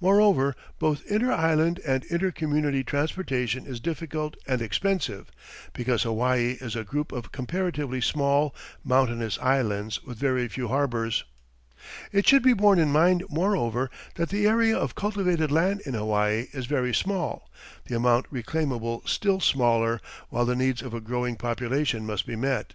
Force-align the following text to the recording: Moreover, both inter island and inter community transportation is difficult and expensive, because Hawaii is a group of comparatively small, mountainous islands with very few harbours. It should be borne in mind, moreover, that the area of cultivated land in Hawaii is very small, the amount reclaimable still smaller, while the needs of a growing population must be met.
Moreover, 0.00 0.56
both 0.80 1.06
inter 1.06 1.30
island 1.30 1.78
and 1.86 2.02
inter 2.06 2.32
community 2.32 2.82
transportation 2.82 3.64
is 3.64 3.78
difficult 3.78 4.36
and 4.44 4.60
expensive, 4.60 5.30
because 5.72 6.02
Hawaii 6.02 6.58
is 6.60 6.74
a 6.74 6.82
group 6.82 7.12
of 7.12 7.30
comparatively 7.30 8.00
small, 8.00 8.56
mountainous 8.82 9.38
islands 9.38 10.02
with 10.02 10.18
very 10.18 10.48
few 10.48 10.66
harbours. 10.66 11.22
It 12.10 12.26
should 12.26 12.42
be 12.42 12.54
borne 12.54 12.80
in 12.80 12.90
mind, 12.90 13.22
moreover, 13.30 13.88
that 14.16 14.30
the 14.30 14.48
area 14.48 14.76
of 14.76 14.96
cultivated 14.96 15.52
land 15.52 15.82
in 15.86 15.94
Hawaii 15.94 16.48
is 16.50 16.66
very 16.66 16.92
small, 16.92 17.48
the 17.86 17.94
amount 17.94 18.26
reclaimable 18.32 19.04
still 19.06 19.38
smaller, 19.38 20.00
while 20.28 20.44
the 20.44 20.56
needs 20.56 20.82
of 20.82 20.92
a 20.92 21.00
growing 21.00 21.36
population 21.36 22.04
must 22.04 22.26
be 22.26 22.34
met. 22.34 22.74